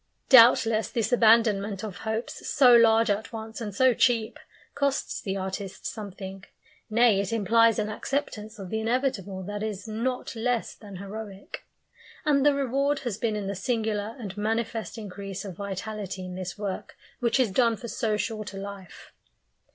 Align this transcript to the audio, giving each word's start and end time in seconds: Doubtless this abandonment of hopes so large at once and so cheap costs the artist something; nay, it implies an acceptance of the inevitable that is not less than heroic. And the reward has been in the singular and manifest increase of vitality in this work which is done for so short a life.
Doubtless 0.29 0.89
this 0.89 1.13
abandonment 1.13 1.83
of 1.83 1.97
hopes 1.97 2.47
so 2.47 2.73
large 2.75 3.11
at 3.11 3.31
once 3.31 3.61
and 3.61 3.71
so 3.71 3.93
cheap 3.93 4.39
costs 4.73 5.21
the 5.21 5.37
artist 5.37 5.85
something; 5.85 6.43
nay, 6.89 7.19
it 7.19 7.31
implies 7.31 7.77
an 7.77 7.87
acceptance 7.87 8.57
of 8.57 8.71
the 8.71 8.79
inevitable 8.79 9.43
that 9.43 9.61
is 9.61 9.87
not 9.87 10.35
less 10.35 10.73
than 10.73 10.95
heroic. 10.95 11.67
And 12.25 12.43
the 12.43 12.55
reward 12.55 13.01
has 13.01 13.19
been 13.19 13.35
in 13.35 13.45
the 13.45 13.53
singular 13.53 14.15
and 14.17 14.35
manifest 14.35 14.97
increase 14.97 15.45
of 15.45 15.55
vitality 15.55 16.25
in 16.25 16.33
this 16.33 16.57
work 16.57 16.97
which 17.19 17.39
is 17.39 17.51
done 17.51 17.77
for 17.77 17.87
so 17.87 18.17
short 18.17 18.53
a 18.53 18.57
life. 18.57 19.13